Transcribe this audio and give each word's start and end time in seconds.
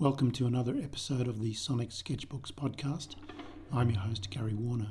Welcome 0.00 0.30
to 0.34 0.46
another 0.46 0.76
episode 0.80 1.26
of 1.26 1.40
the 1.40 1.54
Sonic 1.54 1.90
Sketchbooks 1.90 2.52
podcast. 2.52 3.16
I'm 3.72 3.90
your 3.90 3.98
host, 3.98 4.30
Gary 4.30 4.54
Warner. 4.54 4.90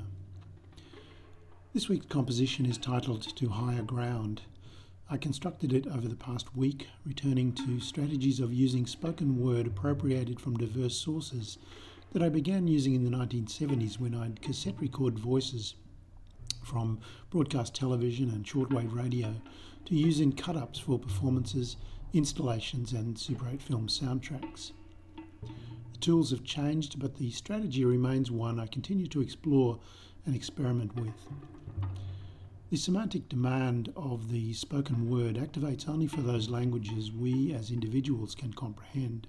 This 1.72 1.88
week's 1.88 2.04
composition 2.04 2.66
is 2.66 2.76
titled 2.76 3.22
To 3.36 3.48
Higher 3.48 3.80
Ground. 3.80 4.42
I 5.08 5.16
constructed 5.16 5.72
it 5.72 5.86
over 5.86 6.08
the 6.08 6.14
past 6.14 6.54
week, 6.54 6.88
returning 7.06 7.54
to 7.54 7.80
strategies 7.80 8.38
of 8.38 8.52
using 8.52 8.84
spoken 8.84 9.40
word 9.42 9.66
appropriated 9.66 10.40
from 10.40 10.58
diverse 10.58 10.98
sources 10.98 11.56
that 12.12 12.22
I 12.22 12.28
began 12.28 12.68
using 12.68 12.94
in 12.94 13.04
the 13.04 13.16
1970s 13.16 13.98
when 13.98 14.14
I'd 14.14 14.42
cassette 14.42 14.78
record 14.78 15.18
voices 15.18 15.74
from 16.62 17.00
broadcast 17.30 17.74
television 17.74 18.28
and 18.28 18.44
shortwave 18.44 18.94
radio 18.94 19.36
to 19.86 19.94
use 19.94 20.20
in 20.20 20.32
cut 20.32 20.54
ups 20.54 20.78
for 20.78 20.98
performances, 20.98 21.78
installations, 22.12 22.92
and 22.92 23.18
Super 23.18 23.48
8 23.48 23.62
film 23.62 23.86
soundtracks. 23.86 24.72
The 25.98 26.04
tools 26.04 26.30
have 26.30 26.44
changed, 26.44 27.00
but 27.00 27.16
the 27.16 27.32
strategy 27.32 27.84
remains 27.84 28.30
one 28.30 28.60
I 28.60 28.68
continue 28.68 29.08
to 29.08 29.20
explore 29.20 29.80
and 30.24 30.32
experiment 30.32 30.94
with. 30.94 31.28
The 32.70 32.76
semantic 32.76 33.28
demand 33.28 33.92
of 33.96 34.30
the 34.30 34.52
spoken 34.52 35.10
word 35.10 35.34
activates 35.34 35.88
only 35.88 36.06
for 36.06 36.20
those 36.20 36.48
languages 36.48 37.10
we 37.10 37.52
as 37.52 37.72
individuals 37.72 38.36
can 38.36 38.52
comprehend. 38.52 39.26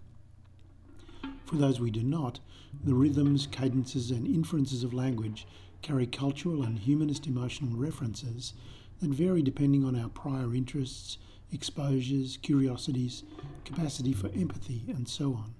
For 1.44 1.55
those 1.55 1.80
we 1.80 1.90
do 1.90 2.04
not, 2.04 2.40
the 2.84 2.94
rhythms, 2.94 3.48
cadences, 3.48 4.12
and 4.12 4.27
inferences 4.27 4.84
of 4.84 4.94
language 4.94 5.48
carry 5.82 6.05
cultural 6.05 6.62
and 6.62 6.77
humanist 6.77 7.26
emotional 7.26 7.76
references 7.76 8.54
that 8.99 9.10
vary 9.10 9.41
depending 9.41 9.84
on 9.84 9.99
our 9.99 10.10
prior 10.10 10.54
interests, 10.54 11.18
exposures, 11.52 12.38
curiosities, 12.38 13.24
capacity 13.66 14.13
for 14.13 14.27
empathy, 14.36 14.84
and 14.88 15.10
so 15.10 15.34
on. 15.34 15.55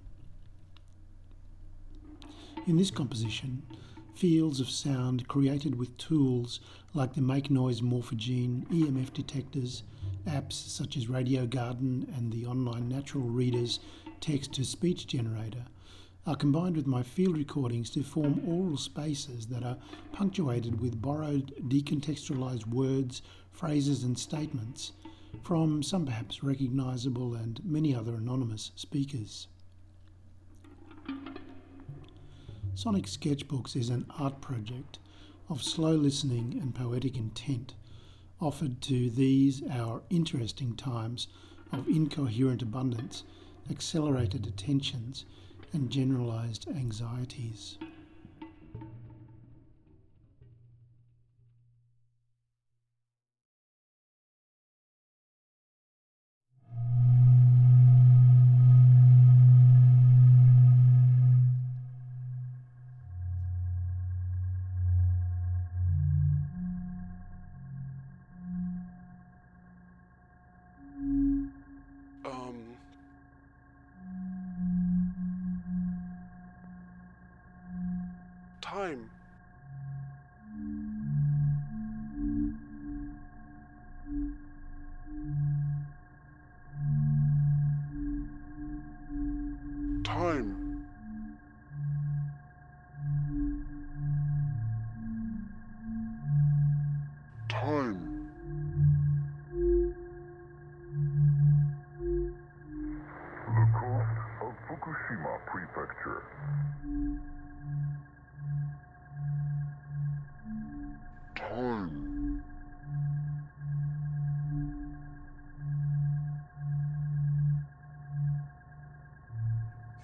In 2.66 2.76
this 2.76 2.90
composition, 2.90 3.62
fields 4.14 4.60
of 4.60 4.68
sound 4.68 5.26
created 5.28 5.76
with 5.76 5.96
tools 5.96 6.60
like 6.92 7.14
the 7.14 7.22
Make 7.22 7.50
Noise 7.50 7.80
Morphagene, 7.80 8.66
EMF 8.66 9.14
detectors, 9.14 9.82
apps 10.26 10.52
such 10.52 10.96
as 10.98 11.08
Radio 11.08 11.46
Garden 11.46 12.06
and 12.14 12.30
the 12.30 12.44
online 12.44 12.86
Natural 12.86 13.24
Reader's 13.24 13.80
text 14.20 14.52
to 14.54 14.64
speech 14.64 15.06
generator 15.06 15.64
are 16.26 16.36
combined 16.36 16.76
with 16.76 16.86
my 16.86 17.02
field 17.02 17.38
recordings 17.38 17.88
to 17.90 18.02
form 18.02 18.42
oral 18.46 18.76
spaces 18.76 19.46
that 19.46 19.64
are 19.64 19.78
punctuated 20.12 20.82
with 20.82 21.00
borrowed, 21.00 21.54
decontextualized 21.68 22.66
words, 22.66 23.22
phrases, 23.52 24.04
and 24.04 24.18
statements 24.18 24.92
from 25.42 25.82
some 25.82 26.04
perhaps 26.04 26.42
recognizable 26.42 27.34
and 27.34 27.64
many 27.64 27.94
other 27.94 28.16
anonymous 28.16 28.70
speakers. 28.76 29.48
Sonic 32.82 33.04
Sketchbooks 33.04 33.76
is 33.76 33.90
an 33.90 34.06
art 34.18 34.40
project 34.40 34.98
of 35.50 35.62
slow 35.62 35.94
listening 35.94 36.58
and 36.62 36.74
poetic 36.74 37.14
intent 37.14 37.74
offered 38.40 38.80
to 38.80 39.10
these 39.10 39.62
our 39.70 40.00
interesting 40.08 40.74
times 40.76 41.28
of 41.72 41.86
incoherent 41.88 42.62
abundance, 42.62 43.24
accelerated 43.70 44.46
attentions, 44.46 45.26
and 45.74 45.90
generalized 45.90 46.70
anxieties. 46.70 47.76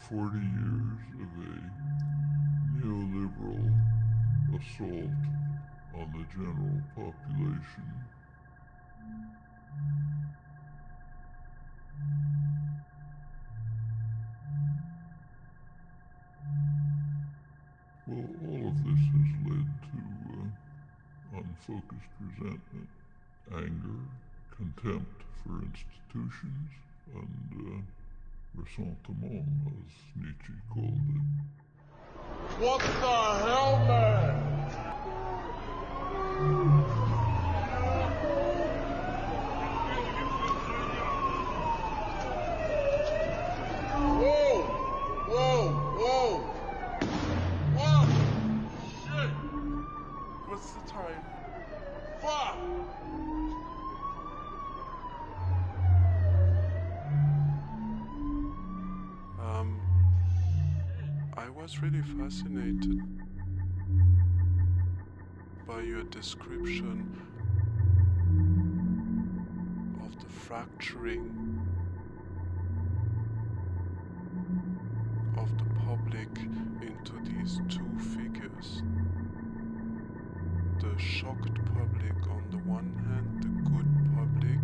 40 0.09 0.39
years 0.39 1.01
of 1.21 1.31
a 1.43 1.55
neoliberal 2.79 3.73
assault 4.55 5.11
on 5.95 6.07
the 6.13 6.25
general 6.33 6.81
population. 6.95 7.89
Well, 18.07 18.29
all 18.47 18.69
of 18.69 18.77
this 18.85 19.03
has 19.11 19.31
led 19.45 19.67
to 19.91 19.99
uh, 20.31 21.39
unfocused 21.41 22.13
resentment, 22.21 22.89
anger, 23.53 24.03
contempt 24.57 25.23
for 25.43 25.65
institutions, 25.65 26.71
and 27.13 27.75
uh, 27.75 28.06
ressentiment, 28.57 29.47
as 29.67 29.93
Nietzsche 30.17 30.55
called 30.73 31.09
it. 31.15 31.23
What 32.59 32.81
the 32.81 32.87
hell, 32.87 33.79
man? 33.87 34.47
Whoa! 44.19 44.63
Whoa! 45.29 45.59
Whoa! 45.99 46.27
Fuck! 47.77 48.09
Shit! 49.03 49.31
What's 50.49 50.71
the 50.71 50.83
time? 50.91 51.23
Fuck! 52.23 52.57
Um, 59.39 59.81
I 61.37 61.49
was 61.67 61.83
really 61.83 62.03
fascinated 62.03 63.03
by 65.67 65.81
your 65.81 66.05
description 66.05 67.11
of 70.01 70.17
the 70.21 70.29
fracturing 70.29 71.27
of 75.37 75.59
the 75.59 75.65
public 75.85 76.29
into 76.83 77.19
these 77.25 77.61
two 77.69 77.99
figures. 78.15 78.85
The 80.79 80.97
shocked 81.03 81.59
public 81.75 82.31
on 82.31 82.45
the 82.53 82.59
one 82.59 82.95
hand, 83.09 83.43
the 83.43 83.49
good 83.69 83.91
public, 84.15 84.61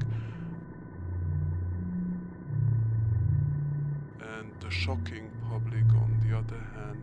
and 4.39 4.53
the 4.61 4.71
shocking 4.71 5.42
public 5.53 5.85
on 5.91 6.11
the 6.25 6.35
other 6.35 6.63
hand. 6.75 7.03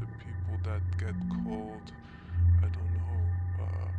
The 0.00 0.06
people 0.24 0.56
that 0.64 0.80
get 0.96 1.14
called, 1.28 1.92
I 2.60 2.68
don't 2.76 2.92
know, 2.96 3.20
uh, 3.60 3.90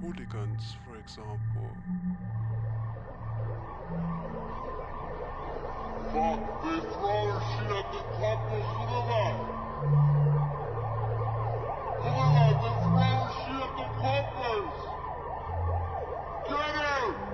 hooligans, 0.00 0.64
for 0.86 0.94
example. 0.96 1.68
Fuck, 6.10 6.40
they 6.62 6.80
throwing 6.88 7.40
shit 7.52 7.70
at 7.76 7.86
the 7.92 8.02
they 12.62 12.72
throwing 12.80 13.28
shit 13.36 13.60
at 13.66 13.72
the 13.76 13.86
couples. 14.00 14.78
Get 16.48 16.74
him! 16.86 17.28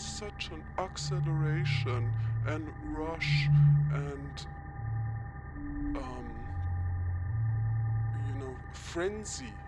Such 0.00 0.50
an 0.50 0.62
acceleration 0.78 2.14
and 2.46 2.70
rush 2.82 3.50
and 3.90 4.46
um, 5.96 6.46
you 8.14 8.34
know 8.34 8.58
frenzy. 8.72 9.58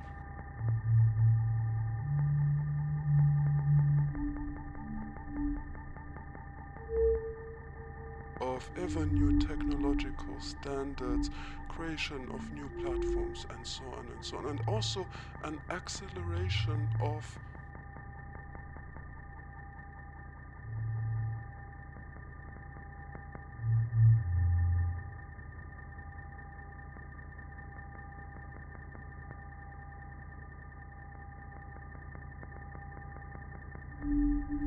Of 8.41 8.71
ever 8.77 9.05
new 9.07 9.39
technological 9.39 10.41
standards, 10.41 11.29
creation 11.69 12.29
of 12.33 12.51
new 12.53 12.71
platforms, 12.81 13.45
and 13.51 13.67
so 13.67 13.93
on 13.93 14.09
and 14.09 14.25
so 14.25 14.39
on, 14.39 14.47
and 14.47 14.61
also 14.67 15.09
an 15.43 15.61
acceleration 15.71 16.89
of 17.01 17.39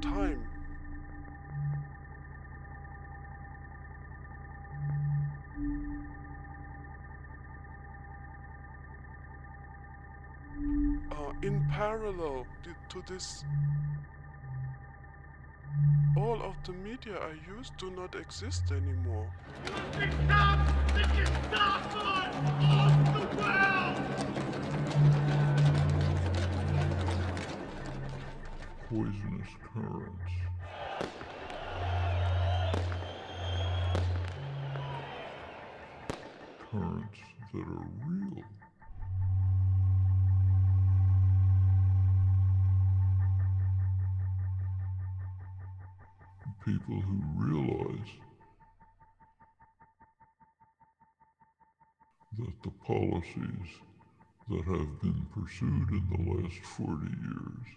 time. 0.01 0.47
Uh, 11.11 11.33
in 11.41 11.65
parallel 11.71 12.45
to 12.89 13.03
this, 13.07 13.43
all 16.15 16.41
of 16.41 16.55
the 16.65 16.73
media 16.73 17.17
I 17.17 17.33
use 17.57 17.71
do 17.77 17.89
not 17.91 18.15
exist 18.15 18.71
anymore. 18.71 19.29
That 37.53 37.61
are 37.61 37.87
real. 38.07 38.43
People 46.65 47.01
who 47.01 47.21
realize 47.35 48.09
that 52.37 52.63
the 52.63 52.71
policies 52.85 53.69
that 54.49 54.65
have 54.65 55.01
been 55.01 55.25
pursued 55.33 55.89
in 55.91 56.03
the 56.09 56.31
last 56.31 56.59
40 56.63 57.05
years 57.05 57.67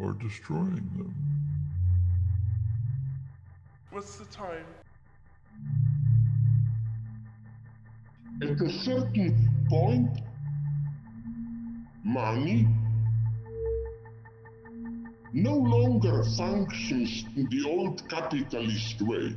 are 0.00 0.14
destroying 0.14 0.90
them. 0.96 1.14
What's 3.90 4.16
the 4.16 4.24
time? 4.26 4.64
At 8.40 8.60
a 8.60 8.70
certain 8.84 9.66
point, 9.68 10.20
money 12.04 12.68
no 15.32 15.54
longer 15.56 16.24
functions 16.36 17.24
in 17.36 17.48
the 17.50 17.68
old 17.68 18.08
capitalist 18.08 19.02
way. 19.02 19.34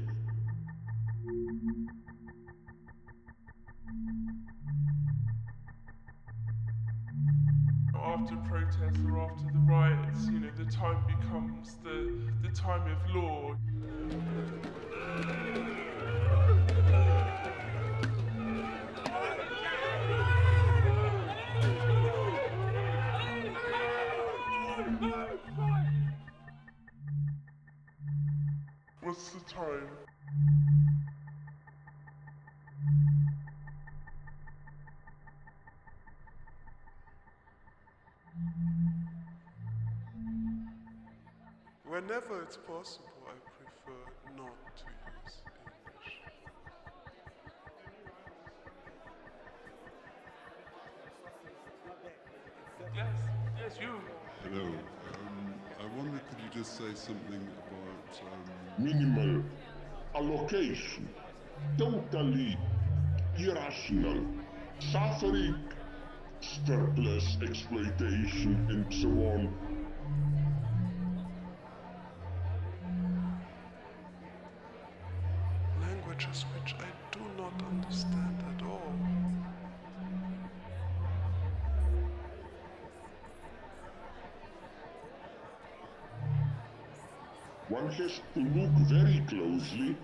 After 7.95 8.35
protests 8.47 9.00
or 9.06 9.19
after 9.19 9.45
the 9.51 9.59
riots, 9.59 10.25
you 10.27 10.39
know, 10.39 10.51
the 10.57 10.65
time 10.65 11.03
becomes 11.07 11.75
the, 11.83 12.21
the 12.41 12.53
time 12.56 12.89
of 12.91 13.15
law. 13.15 13.56
It's 42.51 42.57
possible, 42.68 43.07
I 43.27 43.39
prefer 43.56 44.01
not 44.36 44.57
to 44.75 44.83
use 44.92 45.39
English. 45.56 46.09
Yes, 52.94 53.07
yes, 53.57 53.80
you. 53.80 53.94
Hello. 54.44 54.68
Um, 54.68 55.62
I 55.80 55.98
wonder, 55.98 56.19
could 56.27 56.39
you 56.44 56.50
just 56.62 56.77
say 56.77 56.94
something 56.94 57.48
about 57.68 58.19
um, 58.33 58.83
Minimal 58.83 59.44
allocation, 60.13 61.07
totally 61.77 62.57
irrational, 63.38 64.25
suffering, 64.92 65.56
surplus 66.42 67.38
exploitation, 67.42 68.65
and 68.69 68.94
so 68.94 69.07
on. 69.07 69.70
Closely 89.27 89.95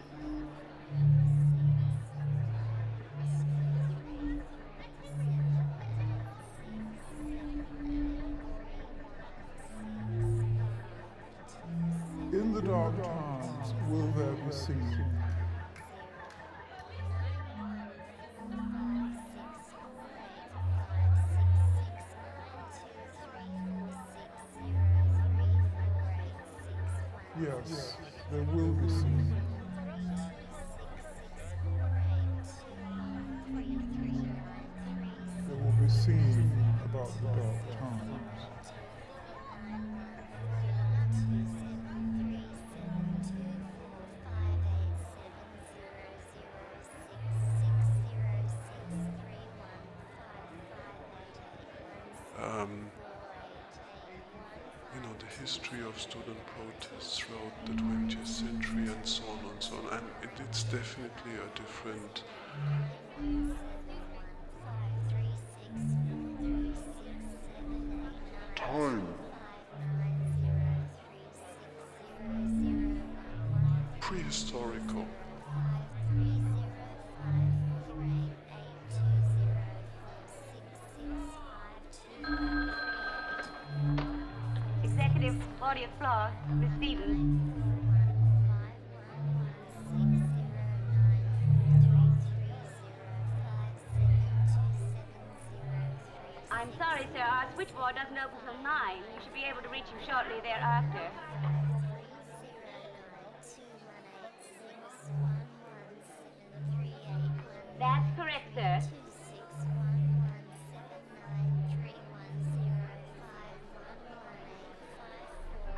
history 55.48 55.80
of 55.88 55.98
student 55.98 56.38
protests 56.46 57.20
throughout 57.20 57.54
the 57.66 57.72
20th 57.72 58.28
century 58.28 58.92
and 58.94 59.08
so 59.08 59.24
on 59.24 59.50
and 59.50 59.64
so 59.64 59.76
on. 59.78 59.98
And 59.98 60.06
it, 60.22 60.30
it's 60.44 60.64
definitely 60.64 61.36
a 61.36 61.58
different. 61.58 62.24
Sorry, 96.98 97.10
sir. 97.14 97.24
Ah, 97.24 97.46
Our 97.46 97.54
switchboard 97.54 97.96
doesn't 97.96 98.18
open 98.18 98.38
till 98.46 98.64
9. 98.64 98.98
You 98.98 99.22
should 99.24 99.34
be 99.34 99.44
able 99.44 99.62
to 99.62 99.70
reach 99.70 99.86
him 99.86 100.00
shortly 100.08 100.42
thereafter. 100.42 101.10
That's 107.80 108.16
correct, 108.18 108.56
sir. 108.56 108.82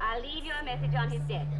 I'll 0.01 0.21
leave 0.21 0.45
you 0.45 0.53
a 0.59 0.63
message 0.63 0.95
on 0.95 1.11
his 1.11 1.21
desk. 1.23 1.58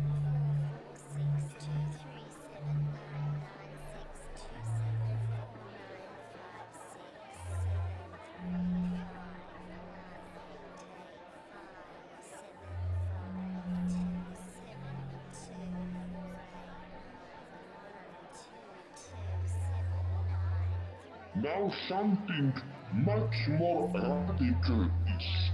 Now 21.42 21.72
something 21.88 22.54
much 22.92 23.48
more 23.48 23.90
radical 23.94 24.84
is 24.84 25.52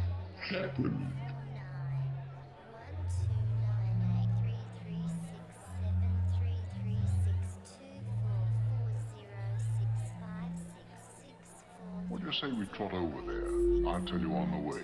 happening. 0.50 1.13
What 12.10 12.22
do 12.22 12.25
you 12.25 12.34
say 12.34 12.51
we 12.51 12.65
trot 12.75 12.94
over 12.94 13.22
there? 13.27 13.88
I'll 13.88 14.01
tell 14.06 14.20
you 14.20 14.34
on 14.34 14.51
the 14.51 14.58
way. 14.58 14.82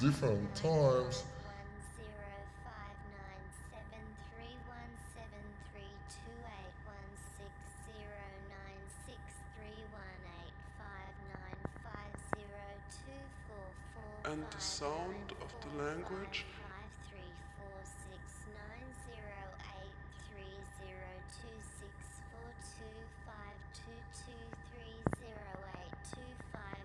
Different 0.00 0.54
times. 0.54 1.24
And 14.24 14.44
the 14.50 14.60
sound 14.60 15.32
of 15.40 15.54
the 15.62 15.84
language 15.84 16.44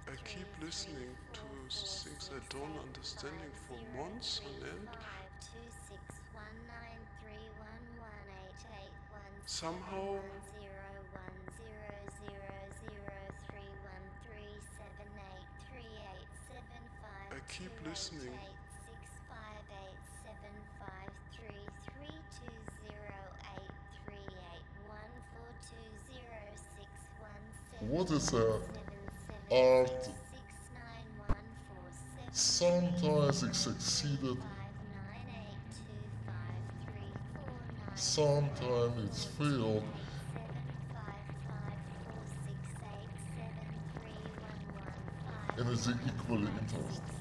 I 0.07 0.15
keep 0.27 0.47
listening 0.61 1.15
I 2.33 2.39
don't 2.49 2.79
understanding 2.87 3.51
for 3.67 3.77
months 3.97 4.39
on 4.45 4.65
end. 4.65 4.87
Somehow 9.45 10.15
I 17.31 17.35
keep 17.51 17.71
listening. 17.85 18.39
What 27.81 28.09
is 28.11 28.29
that? 28.29 28.61
Art. 29.51 30.20
Sometimes 32.61 33.41
it 33.41 33.55
succeeded, 33.55 34.37
sometimes 37.95 39.03
it's 39.03 39.25
failed. 39.25 39.83
And 45.57 45.69
it's 45.69 45.87
equally 45.89 46.51
interesting. 46.61 47.20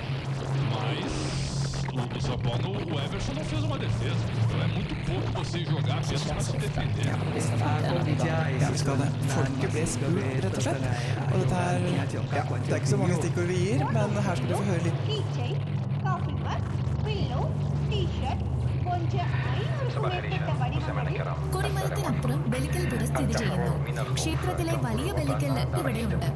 o, 1.93 2.17
o 2.17 2.21
São 2.21 2.37
Paulo, 2.39 2.71
o 2.71 2.99
Everson 2.99 3.33
não 3.33 3.43
fez 3.43 3.63
uma 3.63 3.77
defesa. 3.77 4.25
Então 4.45 4.61
é 4.61 4.67
muito 4.67 4.95
pouco 5.05 5.43
você 5.43 5.59
jogar 5.65 5.97
apenas 5.97 6.23
para 6.23 6.41
se 6.41 6.57
defender. 6.57 7.05
Ja, 7.05 7.17
det. 8.97 9.71
Ble 9.71 9.85
spurt, 9.87 10.43
rett 10.43 10.57
og 10.57 10.63
slett. 10.63 10.81
Og 11.31 11.39
dette 11.39 11.55
er 11.55 11.79
ja, 11.95 12.05
Det 12.11 12.71
er 12.71 12.75
ikke 12.75 12.87
så 12.87 12.97
mange 12.97 13.15
stikkord 13.15 13.47
vi 13.47 13.59
gir, 13.65 13.85
men 13.85 14.23
her 14.23 14.35
skal 14.35 14.49
du 14.49 14.55
få 14.55 14.63
høre 14.63 14.83
litt. 14.83 14.99
കുറേക്കാലത്തിനപ്പുറം 21.53 22.39
ബലിക്കൽ 22.53 22.83
സ്ഥിതി 23.11 23.33
ചെയ്യുന്നു 23.33 23.73
ക്ഷേത്രത്തിലെ 24.13 24.75
വലിയ 24.85 25.11
ബലിക്കൽ 25.11 25.53
ഇവിടെയുണ്ട് 25.79 26.27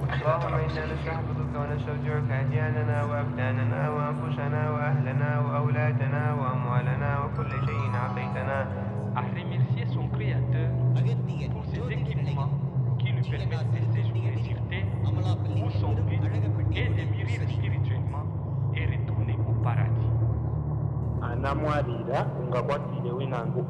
et 16.75 16.89
de 16.89 17.03
mûrir 17.05 17.47
spirituellement 17.47 18.25
et 18.75 18.85
retourner 18.85 19.37
au 19.41 19.53
paradis. 19.63 20.14
anamwalira 21.35 22.25
unga 22.39 22.63
kwatile 22.63 23.11
winangu 23.11 23.61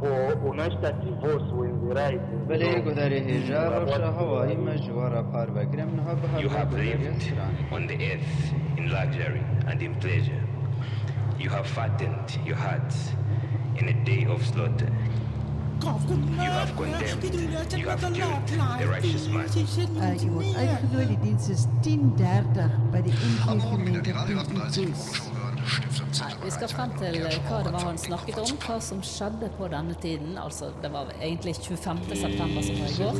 unashta 0.50 0.92
divorce 0.92 1.52
when 1.60 1.88
the 1.88 1.94
right 1.96 2.22
بله 2.50 2.80
گذره 2.80 3.20
هجا 3.20 3.70
بخشا 3.70 4.46
You 6.40 6.50
have 6.50 6.74
lived 6.74 7.34
on 7.72 7.88
the 7.88 7.98
earth 8.12 8.54
in 8.78 8.92
luxury 8.92 9.44
and 9.68 9.82
in 9.82 9.96
pleasure. 9.96 10.44
You 11.40 11.50
have 11.50 11.68
fattened 11.68 12.30
your 12.46 12.58
hearts 12.58 12.98
in 13.80 13.90
a 13.90 13.94
day 14.06 14.26
of 14.26 14.46
slaughter. 14.46 14.92
You 15.84 16.52
have 16.60 16.72
condemned, 16.78 17.24
you 17.82 17.90
have 17.90 18.02
killed 18.14 18.48
the 18.80 18.88
righteous 18.88 19.28
man. 19.28 19.48
Vi 26.44 26.52
skal 26.52 26.70
frem 26.70 26.92
til 27.00 27.16
eh, 27.26 27.38
hva 27.48 27.58
det 27.66 27.72
var 27.74 27.86
han 27.88 27.98
snakket 27.98 28.38
om, 28.42 28.52
hva 28.66 28.76
som 28.84 29.00
skjedde 29.06 29.50
på 29.58 29.68
denne 29.72 29.96
tiden. 30.02 30.38
Altså, 30.38 30.70
det 30.84 30.92
var 30.94 31.10
egentlig 31.18 31.56
25. 31.56 31.98
september 32.14 32.62
som 32.62 32.76
var 32.82 32.90
i 32.90 32.98
går. 33.02 33.14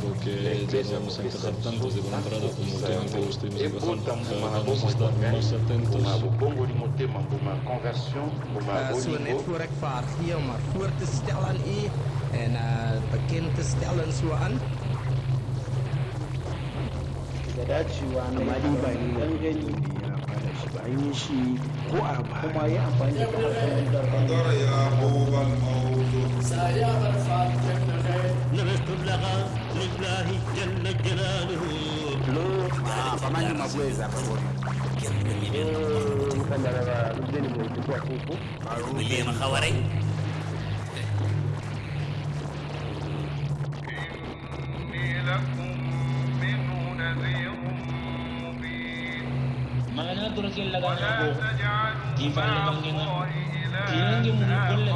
da 17.56 17.64
dacewa 17.64 18.24
na 18.32 18.40
er 18.40 18.60
ba 18.82 18.90
ne 18.94 19.95
an 20.86 20.98
yi 21.02 21.12
shi 21.14 21.38
ko 21.90 21.96
a 21.98 22.14
kuma 22.40 22.62
yi 22.70 22.76
amfani 22.78 23.18
da 23.18 23.26
kafin 23.26 23.86
قدر 24.12 24.46
يعقوب 24.52 25.32
الموت 25.46 26.12
ken 50.56 50.72
laga 50.72 50.88
ko 51.20 51.28
di 52.16 52.26
falle 52.32 52.60
bangi 52.66 52.90
nga 52.96 53.06
di 53.88 53.98
ngi 54.00 54.30
mu 54.38 54.44
golle 54.68 54.94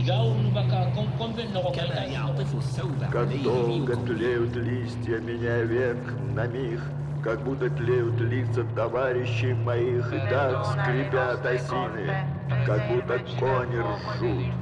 Игау 0.00 0.32
нубака 0.32 0.88
комкомбе 0.94 1.44
ного 1.52 1.70
кайта. 1.74 2.08
Как 3.12 3.42
долго 3.42 3.96
тлеют 4.06 4.56
листья 4.56 5.18
меня 5.18 5.58
век 5.72 5.98
на 6.34 6.46
миг, 6.46 6.80
как 7.22 7.42
будто 7.44 7.68
тлеют 7.68 8.18
лица 8.20 8.64
товарищей 8.74 9.52
моих, 9.52 10.10
И 10.12 10.18
так 10.30 10.64
скрипят 10.64 11.44
осины, 11.44 12.26
как 12.66 12.88
будто 12.88 13.18
кони 13.38 13.76
ржут. 13.76 14.54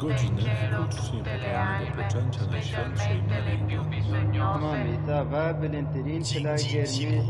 Godziny 0.00 0.42
włócznie 0.76 1.24
pokojonego 1.24 1.96
poczęcia 1.96 2.40
Najświętszej 2.50 3.22
Maryi. 3.22 3.78
Mami, 4.60 4.98
ta 5.06 5.24
Babylon 5.24 5.86
terin 5.86 6.22
tlager 6.24 6.88
mye 6.88 7.22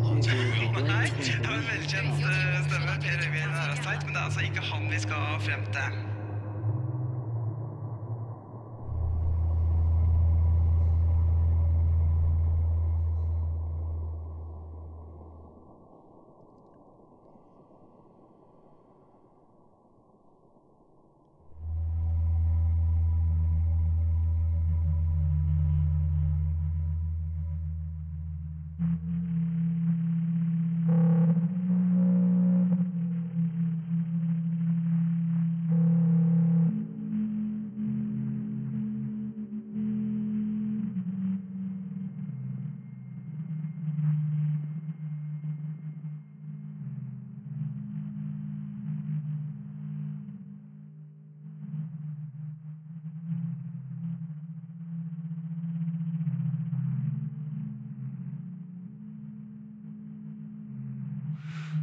Det 1.32 1.48
var 1.48 1.54
en 1.54 1.62
velkjent 1.62 2.14
eh, 2.20 2.66
stemme, 2.66 2.98
Per 3.02 3.18
Øyvind 3.26 3.52
Harastveit, 3.52 4.04
men 4.04 4.14
det 4.14 4.20
er 4.20 4.24
altså 4.24 4.40
ikke 4.40 4.60
han 4.60 4.90
vi 4.90 4.98
skal 4.98 5.16
frem 5.40 5.62
til. 5.72 6.13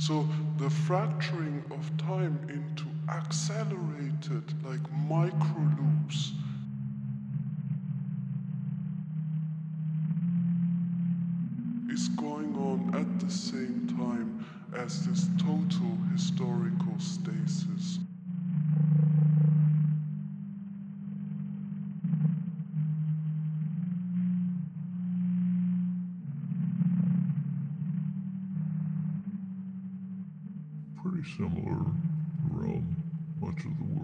So 0.02 0.28
the 0.58 0.68
fracturing 0.68 1.64
of 1.70 1.96
time 2.00 2.40
into 2.50 2.86
accelerated, 3.08 4.44
like 4.66 4.82
micro 5.08 5.62
loops, 5.78 6.32
is 11.94 12.08
going 12.18 12.56
on 12.56 12.96
at 12.96 13.20
the 13.20 13.32
same 13.32 13.86
time 13.96 14.44
as 14.76 15.06
this 15.06 15.28
total 15.38 15.96
historical 16.12 16.98
stasis. 16.98 18.01
Much 33.52 33.66
of 33.66 33.78
the 33.78 33.84
world. 33.84 34.01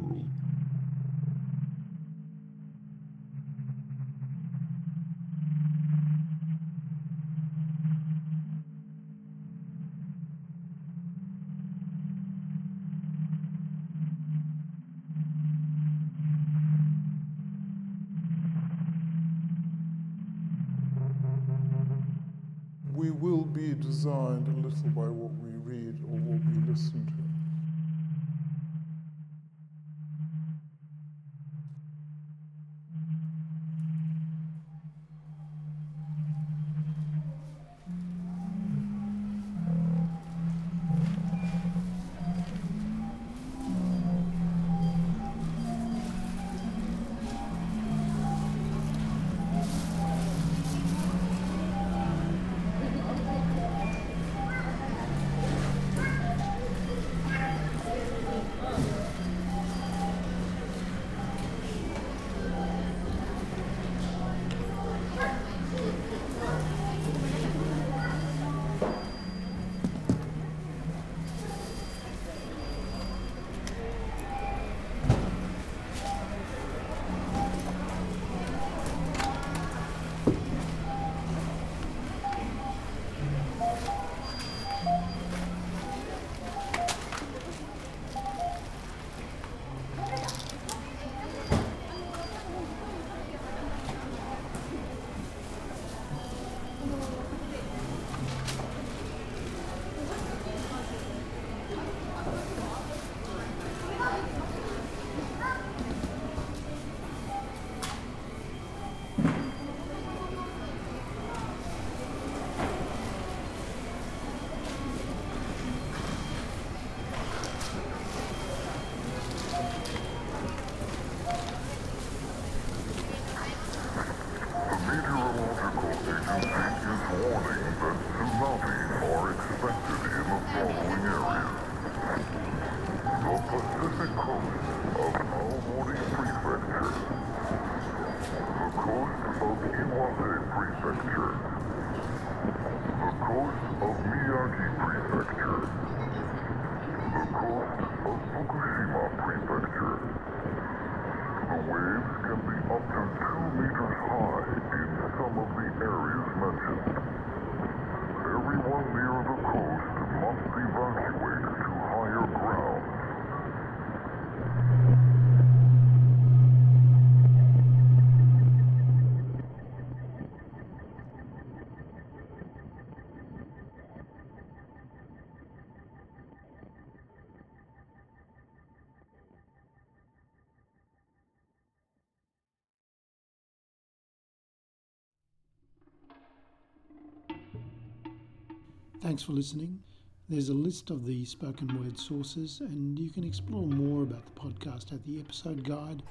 Thanks 189.08 189.24
for 189.24 189.32
listening. 189.32 189.80
There's 190.28 190.50
a 190.50 190.54
list 190.54 190.90
of 190.90 191.06
the 191.06 191.24
spoken 191.24 191.82
word 191.82 191.98
sources, 191.98 192.60
and 192.60 193.00
you 193.00 193.10
can 193.10 193.24
explore 193.24 193.66
more 193.66 194.04
about 194.04 194.26
the 194.26 194.38
podcast 194.38 194.92
at 194.92 195.02
the 195.06 195.22
episode 195.22 195.64
guide 195.64 196.04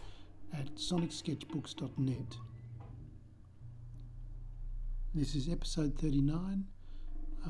at 0.54 0.74
sonicsketchbooks.net. 0.76 2.38
This 5.14 5.34
is 5.34 5.50
episode 5.50 5.98
39, 5.98 6.64
uh, 7.44 7.48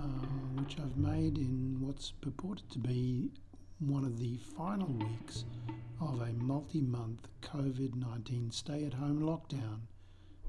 which 0.61 0.81
I've 0.81 0.97
made 0.97 1.39
in 1.39 1.77
what's 1.79 2.11
purported 2.11 2.69
to 2.73 2.81
be 2.81 3.31
one 3.79 4.05
of 4.05 4.19
the 4.19 4.39
final 4.57 4.89
weeks 4.89 5.45
of 6.01 6.23
a 6.23 6.33
multi 6.43 6.81
month 6.81 7.29
COVID 7.43 7.95
19 7.95 8.51
stay 8.51 8.85
at 8.85 8.95
home 8.95 9.21
lockdown 9.21 9.83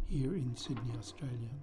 here 0.08 0.34
in 0.34 0.56
Sydney, 0.56 0.94
Australia. 0.98 1.54